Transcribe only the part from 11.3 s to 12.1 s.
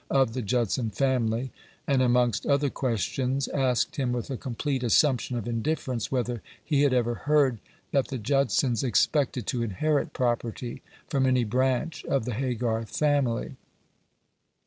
branch